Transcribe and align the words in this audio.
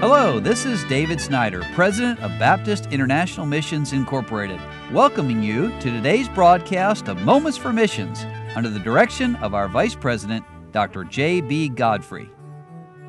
Hello, 0.00 0.40
this 0.40 0.64
is 0.64 0.82
David 0.84 1.20
Snyder, 1.20 1.62
President 1.74 2.18
of 2.20 2.30
Baptist 2.38 2.86
International 2.86 3.44
Missions 3.44 3.92
Incorporated, 3.92 4.58
welcoming 4.92 5.42
you 5.42 5.68
to 5.80 5.90
today's 5.90 6.26
broadcast 6.26 7.06
of 7.08 7.20
Moments 7.20 7.58
for 7.58 7.70
Missions 7.70 8.24
under 8.56 8.70
the 8.70 8.78
direction 8.78 9.36
of 9.36 9.52
our 9.52 9.68
Vice 9.68 9.94
President, 9.94 10.42
Dr. 10.72 11.04
J.B. 11.04 11.68
Godfrey. 11.68 12.30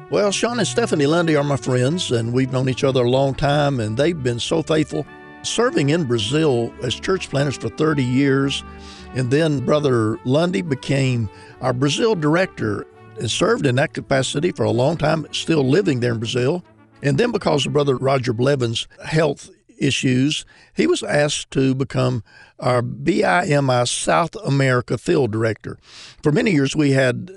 Well, 0.09 0.33
Sean 0.33 0.59
and 0.59 0.67
Stephanie 0.67 1.05
Lundy 1.05 1.37
are 1.37 1.45
my 1.45 1.55
friends, 1.55 2.11
and 2.11 2.33
we've 2.33 2.51
known 2.51 2.67
each 2.67 2.83
other 2.83 3.05
a 3.05 3.09
long 3.09 3.35
time, 3.35 3.79
and 3.79 3.95
they've 3.95 4.21
been 4.21 4.41
so 4.41 4.61
faithful 4.61 5.05
serving 5.43 5.91
in 5.91 6.03
Brazil 6.03 6.73
as 6.83 6.93
church 6.93 7.29
planters 7.29 7.55
for 7.55 7.69
30 7.69 8.03
years. 8.03 8.65
And 9.15 9.31
then 9.31 9.65
Brother 9.65 10.19
Lundy 10.25 10.61
became 10.61 11.29
our 11.61 11.71
Brazil 11.71 12.15
director 12.15 12.85
and 13.17 13.31
served 13.31 13.65
in 13.65 13.75
that 13.75 13.93
capacity 13.93 14.51
for 14.51 14.63
a 14.63 14.71
long 14.71 14.97
time, 14.97 15.25
still 15.31 15.63
living 15.63 16.01
there 16.01 16.11
in 16.11 16.19
Brazil. 16.19 16.65
And 17.03 17.17
then, 17.17 17.31
because 17.31 17.65
of 17.65 17.73
Brother 17.73 17.95
Roger 17.95 18.33
Blevins' 18.33 18.87
health 19.05 19.49
issues, 19.79 20.45
he 20.75 20.87
was 20.87 21.03
asked 21.03 21.51
to 21.51 21.73
become 21.73 22.23
our 22.59 22.81
BIMI 22.81 23.87
South 23.87 24.35
America 24.45 24.97
field 24.97 25.31
director. 25.31 25.77
For 26.21 26.31
many 26.31 26.51
years, 26.51 26.75
we 26.75 26.91
had 26.91 27.31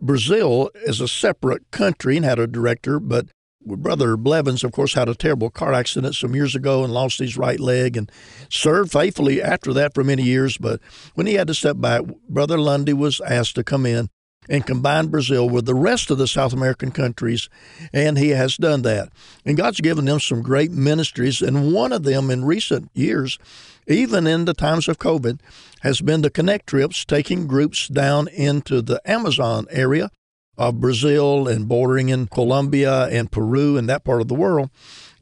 Brazil 0.00 0.70
as 0.86 1.00
a 1.00 1.08
separate 1.08 1.70
country 1.70 2.16
and 2.16 2.24
had 2.24 2.38
a 2.38 2.46
director, 2.46 3.00
but 3.00 3.26
Brother 3.66 4.16
Blevins, 4.16 4.64
of 4.64 4.72
course, 4.72 4.94
had 4.94 5.08
a 5.08 5.14
terrible 5.14 5.50
car 5.50 5.72
accident 5.72 6.14
some 6.14 6.34
years 6.34 6.54
ago 6.54 6.84
and 6.84 6.92
lost 6.92 7.18
his 7.18 7.36
right 7.36 7.60
leg 7.60 7.96
and 7.96 8.10
served 8.48 8.92
faithfully 8.92 9.42
after 9.42 9.72
that 9.74 9.94
for 9.94 10.04
many 10.04 10.22
years. 10.22 10.56
But 10.56 10.80
when 11.14 11.26
he 11.26 11.34
had 11.34 11.48
to 11.48 11.54
step 11.54 11.80
back, 11.80 12.02
Brother 12.28 12.56
Lundy 12.56 12.92
was 12.92 13.20
asked 13.20 13.56
to 13.56 13.64
come 13.64 13.84
in 13.84 14.08
and 14.48 14.66
combine 14.66 15.08
Brazil 15.08 15.48
with 15.48 15.66
the 15.66 15.74
rest 15.74 16.10
of 16.10 16.18
the 16.18 16.26
South 16.26 16.52
American 16.52 16.90
countries, 16.90 17.48
and 17.92 18.18
he 18.18 18.30
has 18.30 18.56
done 18.56 18.82
that. 18.82 19.10
And 19.44 19.56
God's 19.56 19.80
given 19.80 20.06
them 20.06 20.20
some 20.20 20.42
great 20.42 20.70
ministries, 20.70 21.42
and 21.42 21.72
one 21.72 21.92
of 21.92 22.04
them 22.04 22.30
in 22.30 22.44
recent 22.44 22.90
years, 22.94 23.38
even 23.86 24.26
in 24.26 24.44
the 24.44 24.54
times 24.54 24.88
of 24.88 24.98
COVID, 24.98 25.40
has 25.82 26.00
been 26.00 26.22
the 26.22 26.30
Connect 26.30 26.66
trips, 26.66 27.04
taking 27.04 27.46
groups 27.46 27.88
down 27.88 28.28
into 28.28 28.82
the 28.82 29.00
Amazon 29.04 29.66
area 29.70 30.10
of 30.56 30.80
Brazil 30.80 31.46
and 31.46 31.68
bordering 31.68 32.08
in 32.08 32.26
Colombia 32.26 33.04
and 33.06 33.30
Peru 33.30 33.76
and 33.76 33.88
that 33.88 34.04
part 34.04 34.20
of 34.20 34.28
the 34.28 34.34
world. 34.34 34.70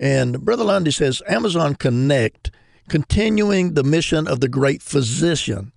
And 0.00 0.44
Brother 0.44 0.64
Lundy 0.64 0.90
says 0.90 1.22
Amazon 1.28 1.74
Connect, 1.74 2.50
continuing 2.88 3.74
the 3.74 3.84
mission 3.84 4.26
of 4.26 4.40
the 4.40 4.48
great 4.48 4.82
physician 4.82 5.72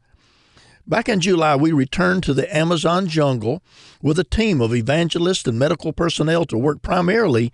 Back 0.89 1.07
in 1.07 1.19
July, 1.19 1.55
we 1.55 1.71
returned 1.71 2.23
to 2.23 2.33
the 2.33 2.53
Amazon 2.55 3.05
jungle 3.05 3.61
with 4.01 4.17
a 4.17 4.23
team 4.23 4.59
of 4.59 4.73
evangelists 4.73 5.45
and 5.47 5.59
medical 5.59 5.93
personnel 5.93 6.45
to 6.45 6.57
work 6.57 6.81
primarily 6.81 7.53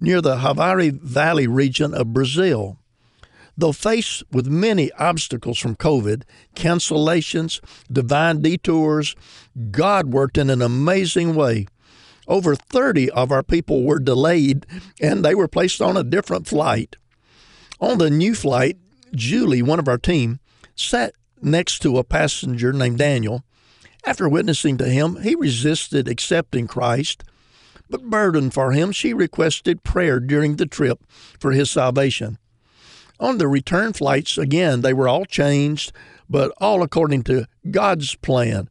near 0.00 0.20
the 0.20 0.36
Javari 0.36 0.92
Valley 0.92 1.48
region 1.48 1.92
of 1.92 2.12
Brazil. 2.12 2.78
Though 3.58 3.72
faced 3.72 4.22
with 4.30 4.46
many 4.46 4.92
obstacles 4.92 5.58
from 5.58 5.74
COVID, 5.74 6.22
cancellations, 6.54 7.60
divine 7.90 8.40
detours, 8.40 9.16
God 9.72 10.12
worked 10.12 10.38
in 10.38 10.48
an 10.48 10.62
amazing 10.62 11.34
way. 11.34 11.66
Over 12.28 12.54
30 12.54 13.10
of 13.10 13.32
our 13.32 13.42
people 13.42 13.82
were 13.82 13.98
delayed 13.98 14.64
and 15.00 15.24
they 15.24 15.34
were 15.34 15.48
placed 15.48 15.82
on 15.82 15.96
a 15.96 16.04
different 16.04 16.46
flight. 16.46 16.94
On 17.80 17.98
the 17.98 18.10
new 18.10 18.36
flight, 18.36 18.76
Julie, 19.12 19.62
one 19.62 19.80
of 19.80 19.88
our 19.88 19.98
team, 19.98 20.38
sat 20.76 21.14
next 21.42 21.80
to 21.80 21.98
a 21.98 22.04
passenger 22.04 22.72
named 22.72 22.98
Daniel. 22.98 23.44
After 24.04 24.28
witnessing 24.28 24.78
to 24.78 24.88
him, 24.88 25.22
he 25.22 25.34
resisted 25.34 26.08
accepting 26.08 26.66
Christ, 26.66 27.24
but 27.88 28.04
burdened 28.04 28.54
for 28.54 28.72
him, 28.72 28.92
she 28.92 29.12
requested 29.12 29.84
prayer 29.84 30.20
during 30.20 30.56
the 30.56 30.66
trip 30.66 31.04
for 31.38 31.52
his 31.52 31.70
salvation. 31.70 32.38
On 33.18 33.38
the 33.38 33.48
return 33.48 33.92
flights, 33.92 34.36
again, 34.36 34.82
they 34.82 34.92
were 34.92 35.08
all 35.08 35.24
changed, 35.24 35.92
but 36.28 36.52
all 36.58 36.82
according 36.82 37.22
to 37.24 37.46
God's 37.70 38.14
plan. 38.16 38.68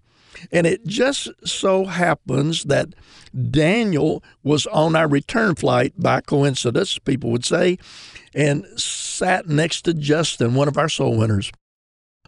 And 0.51 0.67
it 0.67 0.85
just 0.85 1.29
so 1.45 1.85
happens 1.85 2.65
that 2.65 2.93
Daniel 3.49 4.23
was 4.43 4.65
on 4.67 4.95
our 4.95 5.07
return 5.07 5.55
flight 5.55 5.93
by 5.97 6.21
coincidence, 6.21 6.99
people 6.99 7.31
would 7.31 7.45
say, 7.45 7.77
and 8.33 8.65
sat 8.77 9.47
next 9.47 9.83
to 9.83 9.93
Justin, 9.93 10.53
one 10.55 10.67
of 10.67 10.77
our 10.77 10.89
soul 10.89 11.17
winners. 11.17 11.51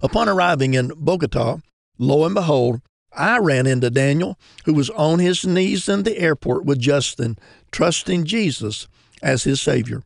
Upon 0.02 0.30
arriving 0.30 0.74
in 0.74 0.92
Bogota, 0.96 1.58
lo 1.98 2.26
and 2.26 2.36
behold, 2.36 2.82
I 3.14 3.40
ran 3.40 3.66
into 3.66 3.90
Daniel, 3.90 4.38
who 4.66 4.74
was 4.74 4.90
on 4.92 5.20
his 5.20 5.46
knees 5.46 5.90
in 5.90 6.04
the 6.04 6.18
airport 6.18 6.66
with 6.66 6.80
Justin, 6.80 7.38
trusting 7.72 8.26
Jesus 8.26 8.88
as 9.24 9.44
his 9.44 9.60
Savior. 9.60 10.04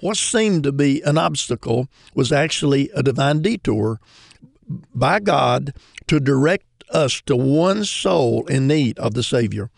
What 0.00 0.18
seemed 0.18 0.64
to 0.64 0.72
be 0.72 1.00
an 1.02 1.16
obstacle 1.16 1.88
was 2.14 2.30
actually 2.30 2.90
a 2.90 3.02
divine 3.02 3.40
detour 3.40 3.98
by 4.94 5.20
God 5.20 5.72
to 6.08 6.20
direct 6.20 6.84
us 6.90 7.22
to 7.22 7.34
one 7.36 7.84
soul 7.84 8.46
in 8.46 8.66
need 8.66 8.98
of 8.98 9.14
the 9.14 9.22
Savior. 9.22 9.70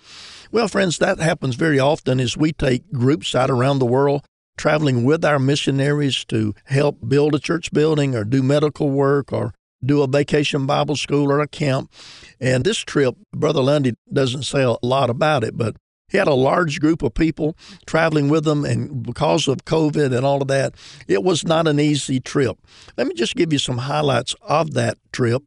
Well, 0.50 0.66
friends, 0.66 0.98
that 0.98 1.20
happens 1.20 1.54
very 1.54 1.78
often 1.78 2.18
as 2.18 2.36
we 2.36 2.52
take 2.52 2.90
groups 2.92 3.34
out 3.34 3.50
around 3.50 3.78
the 3.78 3.86
world 3.86 4.24
traveling 4.58 5.04
with 5.04 5.24
our 5.24 5.38
missionaries 5.38 6.24
to 6.26 6.54
help 6.64 6.98
build 7.08 7.34
a 7.34 7.38
church 7.38 7.72
building 7.72 8.14
or 8.14 8.24
do 8.24 8.42
medical 8.42 8.90
work 8.90 9.32
or 9.32 9.54
do 9.84 10.02
a 10.02 10.08
vacation 10.08 10.66
Bible 10.66 10.96
school 10.96 11.30
or 11.30 11.40
a 11.40 11.48
camp. 11.48 11.90
And 12.40 12.64
this 12.64 12.78
trip, 12.78 13.16
Brother 13.34 13.62
Lundy 13.62 13.94
doesn't 14.12 14.42
say 14.42 14.62
a 14.62 14.76
lot 14.82 15.08
about 15.08 15.44
it, 15.44 15.56
but 15.56 15.76
he 16.08 16.18
had 16.18 16.26
a 16.26 16.34
large 16.34 16.80
group 16.80 17.02
of 17.02 17.14
people 17.14 17.56
traveling 17.86 18.28
with 18.28 18.46
him, 18.46 18.64
and 18.64 19.02
because 19.02 19.46
of 19.46 19.66
COVID 19.66 20.16
and 20.16 20.24
all 20.24 20.40
of 20.40 20.48
that, 20.48 20.74
it 21.06 21.22
was 21.22 21.44
not 21.44 21.68
an 21.68 21.78
easy 21.78 22.18
trip. 22.18 22.58
Let 22.96 23.06
me 23.06 23.14
just 23.14 23.36
give 23.36 23.52
you 23.52 23.58
some 23.58 23.78
highlights 23.78 24.34
of 24.40 24.72
that 24.74 24.96
trip. 25.12 25.42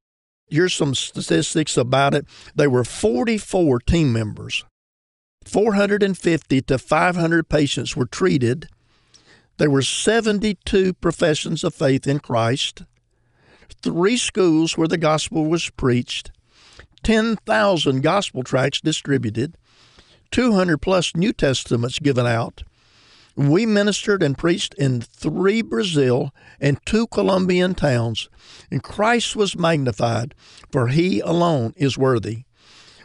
Here's 0.47 0.73
some 0.73 0.93
statistics 0.93 1.77
about 1.77 2.13
it. 2.13 2.25
There 2.55 2.69
were 2.69 2.83
44 2.83 3.79
team 3.79 4.13
members, 4.13 4.63
450 5.45 6.61
to 6.61 6.77
500 6.77 7.49
patients 7.49 7.95
were 7.95 8.05
treated, 8.05 8.67
there 9.61 9.69
were 9.69 9.83
72 9.83 10.91
professions 10.95 11.63
of 11.63 11.75
faith 11.75 12.07
in 12.07 12.17
Christ, 12.17 12.81
three 13.83 14.17
schools 14.17 14.75
where 14.75 14.87
the 14.87 14.97
gospel 14.97 15.45
was 15.45 15.69
preached, 15.69 16.31
10,000 17.03 18.01
gospel 18.01 18.41
tracts 18.41 18.81
distributed, 18.81 19.55
200 20.31 20.79
plus 20.79 21.15
New 21.15 21.31
Testaments 21.31 21.99
given 21.99 22.25
out. 22.25 22.63
We 23.35 23.67
ministered 23.67 24.23
and 24.23 24.35
preached 24.35 24.73
in 24.79 25.01
three 25.01 25.61
Brazil 25.61 26.33
and 26.59 26.83
two 26.83 27.05
Colombian 27.05 27.75
towns, 27.75 28.29
and 28.71 28.81
Christ 28.81 29.35
was 29.35 29.55
magnified, 29.55 30.33
for 30.71 30.87
he 30.87 31.19
alone 31.19 31.75
is 31.77 31.99
worthy. 31.99 32.45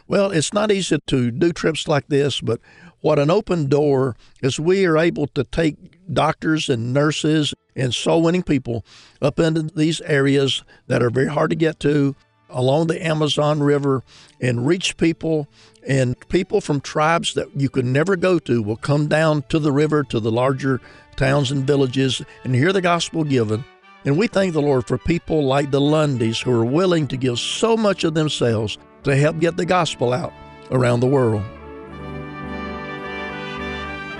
Well, 0.07 0.31
it's 0.31 0.53
not 0.53 0.71
easy 0.71 0.97
to 1.05 1.29
do 1.29 1.53
trips 1.53 1.87
like 1.87 2.07
this, 2.07 2.41
but 2.41 2.59
what 3.01 3.19
an 3.19 3.29
open 3.29 3.69
door 3.69 4.15
as 4.41 4.59
we 4.59 4.87
are 4.87 4.97
able 4.97 5.27
to 5.27 5.43
take 5.43 5.96
doctors 6.11 6.69
and 6.69 6.93
nurses 6.93 7.53
and 7.75 7.93
soul 7.93 8.21
winning 8.21 8.43
people 8.43 8.85
up 9.21 9.39
into 9.39 9.63
these 9.63 10.01
areas 10.01 10.63
that 10.87 11.03
are 11.03 11.09
very 11.09 11.27
hard 11.27 11.49
to 11.51 11.55
get 11.55 11.79
to 11.81 12.15
along 12.49 12.87
the 12.87 13.05
Amazon 13.05 13.61
River 13.61 14.03
and 14.41 14.65
reach 14.65 14.97
people. 14.97 15.47
And 15.87 16.17
people 16.29 16.59
from 16.61 16.81
tribes 16.81 17.33
that 17.35 17.47
you 17.55 17.69
could 17.69 17.85
never 17.85 18.15
go 18.15 18.39
to 18.39 18.61
will 18.61 18.77
come 18.77 19.07
down 19.07 19.43
to 19.49 19.59
the 19.59 19.71
river, 19.71 20.03
to 20.05 20.19
the 20.19 20.31
larger 20.31 20.81
towns 21.15 21.51
and 21.51 21.65
villages, 21.65 22.21
and 22.43 22.53
hear 22.53 22.73
the 22.73 22.81
gospel 22.81 23.23
given. 23.23 23.63
And 24.05 24.17
we 24.17 24.27
thank 24.27 24.53
the 24.53 24.61
Lord 24.61 24.87
for 24.87 24.97
people 24.97 25.43
like 25.45 25.71
the 25.71 25.81
Lundys 25.81 26.43
who 26.43 26.51
are 26.51 26.65
willing 26.65 27.07
to 27.07 27.17
give 27.17 27.39
so 27.39 27.75
much 27.75 28.03
of 28.03 28.13
themselves 28.13 28.77
to 29.03 29.15
help 29.15 29.39
get 29.39 29.57
the 29.57 29.65
gospel 29.65 30.13
out 30.13 30.33
around 30.71 30.99
the 30.99 31.07
world. 31.07 31.43